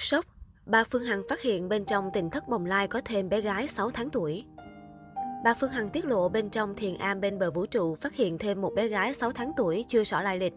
[0.00, 0.24] Sốc,
[0.66, 3.66] bà Phương Hằng phát hiện bên trong tỉnh thất bồng lai có thêm bé gái
[3.66, 4.44] 6 tháng tuổi.
[5.44, 8.38] Bà Phương Hằng tiết lộ bên trong thiền am bên bờ vũ trụ phát hiện
[8.38, 10.52] thêm một bé gái 6 tháng tuổi chưa rõ lai lịch.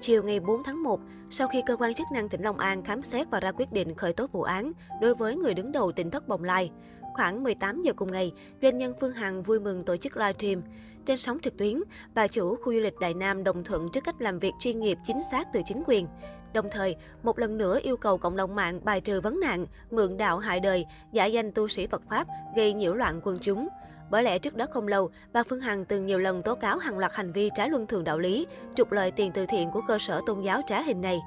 [0.00, 1.00] Chiều ngày 4 tháng 1,
[1.30, 3.94] sau khi cơ quan chức năng tỉnh Long An khám xét và ra quyết định
[3.94, 6.70] khởi tố vụ án đối với người đứng đầu tỉnh thất bồng lai,
[7.14, 8.32] khoảng 18 giờ cùng ngày,
[8.62, 10.62] doanh nhân Phương Hằng vui mừng tổ chức livestream.
[11.06, 11.80] Trên sóng trực tuyến,
[12.14, 14.98] bà chủ khu du lịch Đại Nam đồng thuận trước cách làm việc chuyên nghiệp
[15.04, 16.06] chính xác từ chính quyền.
[16.54, 20.16] Đồng thời, một lần nữa yêu cầu cộng đồng mạng bài trừ vấn nạn, mượn
[20.16, 23.68] đạo hại đời, giả danh tu sĩ Phật Pháp, gây nhiễu loạn quần chúng.
[24.10, 26.98] Bởi lẽ trước đó không lâu, bà Phương Hằng từng nhiều lần tố cáo hàng
[26.98, 29.98] loạt hành vi trái luân thường đạo lý, trục lợi tiền từ thiện của cơ
[30.00, 31.20] sở tôn giáo trá hình này.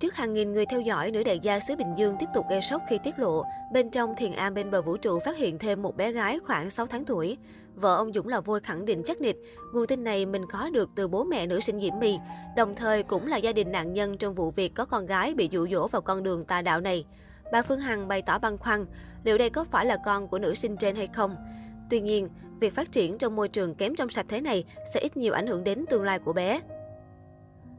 [0.00, 2.62] Trước hàng nghìn người theo dõi, nữ đại gia xứ Bình Dương tiếp tục gây
[2.62, 5.82] sốc khi tiết lộ, bên trong thiền am bên bờ vũ trụ phát hiện thêm
[5.82, 7.36] một bé gái khoảng 6 tháng tuổi.
[7.78, 9.36] Vợ ông Dũng là Vôi khẳng định chắc nịch,
[9.72, 12.18] nguồn tin này mình có được từ bố mẹ nữ sinh Diễm My,
[12.56, 15.48] đồng thời cũng là gia đình nạn nhân trong vụ việc có con gái bị
[15.50, 17.04] dụ dỗ vào con đường tà đạo này.
[17.52, 18.84] Bà Phương Hằng bày tỏ băn khoăn,
[19.24, 21.36] liệu đây có phải là con của nữ sinh trên hay không?
[21.90, 22.28] Tuy nhiên,
[22.60, 25.46] việc phát triển trong môi trường kém trong sạch thế này sẽ ít nhiều ảnh
[25.46, 26.60] hưởng đến tương lai của bé.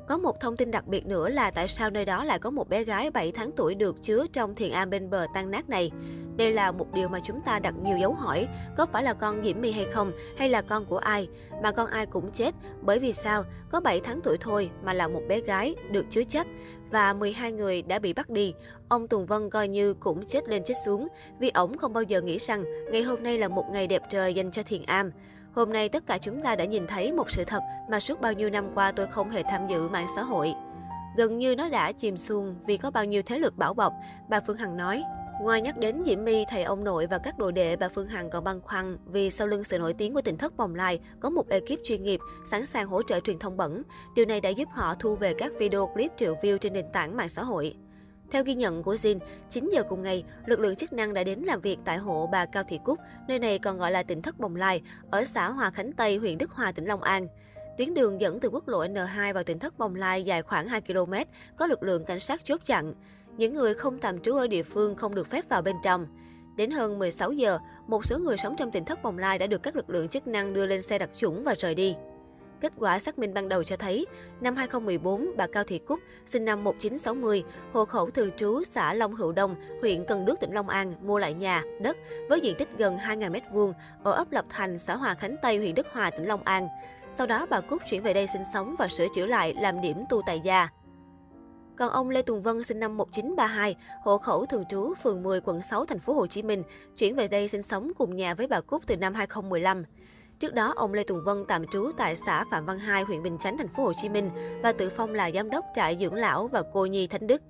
[0.10, 2.70] Có một thông tin đặc biệt nữa là tại sao nơi đó lại có một
[2.70, 5.92] bé gái 7 tháng tuổi được chứa trong thiền am bên bờ tan nát này.
[6.38, 9.44] Đây là một điều mà chúng ta đặt nhiều dấu hỏi, có phải là con
[9.44, 11.28] Diễm My hay không, hay là con của ai,
[11.64, 15.08] mà con ai cũng chết, bởi vì sao, có 7 tháng tuổi thôi mà là
[15.08, 16.48] một bé gái được chứa chấp,
[16.92, 18.54] và 12 người đã bị bắt đi.
[18.90, 21.08] Ông Tùng Vân coi như cũng chết lên chết xuống,
[21.40, 24.34] vì ổng không bao giờ nghĩ rằng ngày hôm nay là một ngày đẹp trời
[24.34, 25.12] dành cho thiền am.
[25.54, 28.34] Hôm nay tất cả chúng ta đã nhìn thấy một sự thật mà suốt bao
[28.34, 30.54] nhiêu năm qua tôi không hề tham dự mạng xã hội.
[31.18, 33.94] Gần như nó đã chìm xuông vì có bao nhiêu thế lực bảo bọc,
[34.30, 35.04] bà Phương Hằng nói.
[35.42, 38.30] Ngoài nhắc đến Diễm My, thầy ông nội và các đồ đệ, bà Phương Hằng
[38.30, 41.30] còn băn khoăn vì sau lưng sự nổi tiếng của tỉnh thất bồng lai có
[41.30, 42.20] một ekip chuyên nghiệp
[42.52, 43.84] sẵn sàng hỗ trợ truyền thông bẩn.
[44.16, 47.18] Điều này đã giúp họ thu về các video clip triệu view trên nền tảng
[47.18, 47.76] mạng xã hội.
[48.32, 51.40] Theo ghi nhận của Jin, 9 giờ cùng ngày, lực lượng chức năng đã đến
[51.40, 54.40] làm việc tại hộ bà Cao Thị Cúc, nơi này còn gọi là tỉnh thất
[54.40, 57.28] Bồng Lai, ở xã Hòa Khánh Tây, huyện Đức Hòa, tỉnh Long An.
[57.78, 60.82] Tuyến đường dẫn từ quốc lộ N2 vào tỉnh thất Bồng Lai dài khoảng 2
[60.82, 61.14] km,
[61.58, 62.94] có lực lượng cảnh sát chốt chặn.
[63.38, 66.08] Những người không tạm trú ở địa phương không được phép vào bên trong.
[66.56, 69.64] Đến hơn 16 giờ, một số người sống trong tỉnh thất Bồng Lai đã được
[69.64, 71.96] các lực lượng chức năng đưa lên xe đặc chủng và rời đi.
[72.62, 74.06] Kết quả xác minh ban đầu cho thấy,
[74.42, 77.44] năm 2014, bà Cao Thị Cúc, sinh năm 1960,
[77.74, 81.20] hộ khẩu thường trú xã Long Hữu Đông, huyện Cần Đước, tỉnh Long An, mua
[81.20, 81.98] lại nhà, đất
[82.30, 85.76] với diện tích gần 2.000 m2 ở ấp Lập Thành, xã Hòa Khánh Tây, huyện
[85.76, 86.68] Đức Hòa, tỉnh Long An.
[87.18, 89.98] Sau đó, bà Cúc chuyển về đây sinh sống và sửa chữa lại làm điểm
[90.10, 90.70] tu tại gia.
[91.78, 95.62] Còn ông Lê Tùng Vân sinh năm 1932, hộ khẩu thường trú phường 10 quận
[95.62, 96.64] 6 thành phố Hồ Chí Minh,
[96.98, 99.84] chuyển về đây sinh sống cùng nhà với bà Cúc từ năm 2015.
[100.40, 103.38] Trước đó, ông Lê Tùng Vân tạm trú tại xã Phạm Văn Hai, huyện Bình
[103.38, 104.30] Chánh, thành phố Hồ Chí Minh
[104.64, 107.42] và tự phong là giám đốc trại dưỡng lão và cô nhi Thánh Đức.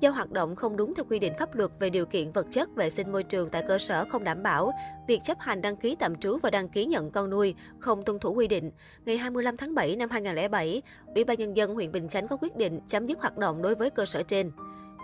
[0.00, 2.68] Do hoạt động không đúng theo quy định pháp luật về điều kiện vật chất
[2.76, 4.72] vệ sinh môi trường tại cơ sở không đảm bảo,
[5.08, 8.18] việc chấp hành đăng ký tạm trú và đăng ký nhận con nuôi không tuân
[8.18, 8.70] thủ quy định,
[9.04, 10.82] ngày 25 tháng 7 năm 2007,
[11.14, 13.74] Ủy ban Nhân dân huyện Bình Chánh có quyết định chấm dứt hoạt động đối
[13.74, 14.50] với cơ sở trên.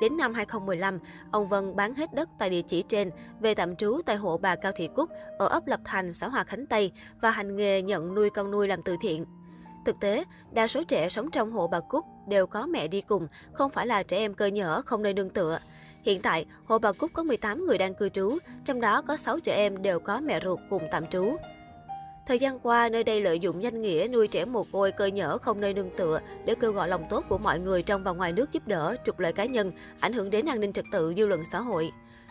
[0.01, 0.99] Đến năm 2015,
[1.31, 3.11] ông Vân bán hết đất tại địa chỉ trên,
[3.41, 6.45] về tạm trú tại hộ bà Cao Thị Cúc ở ấp Lập Thành, xã Hòa
[6.45, 9.25] Khánh Tây và hành nghề nhận nuôi con nuôi làm từ thiện.
[9.85, 13.27] Thực tế, đa số trẻ sống trong hộ bà Cúc đều có mẹ đi cùng,
[13.53, 15.59] không phải là trẻ em cơ nhở không nơi nương tựa.
[16.03, 19.41] Hiện tại, hộ bà Cúc có 18 người đang cư trú, trong đó có 6
[19.41, 21.37] trẻ em đều có mẹ ruột cùng tạm trú.
[22.29, 25.39] Thời gian qua, nơi đây lợi dụng danh nghĩa nuôi trẻ mồ côi cơ nhở
[25.39, 28.33] không nơi nương tựa để kêu gọi lòng tốt của mọi người trong và ngoài
[28.33, 31.27] nước giúp đỡ, trục lợi cá nhân, ảnh hưởng đến an ninh trật tự dư
[31.27, 31.91] luận xã hội.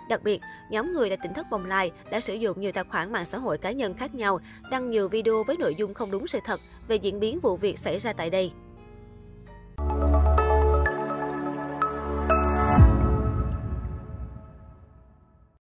[0.09, 0.41] Đặc biệt,
[0.71, 3.37] nhóm người tại tỉnh thất Bồng Lai đã sử dụng nhiều tài khoản mạng xã
[3.37, 4.39] hội cá nhân khác nhau,
[4.71, 7.79] đăng nhiều video với nội dung không đúng sự thật về diễn biến vụ việc
[7.79, 8.51] xảy ra tại đây.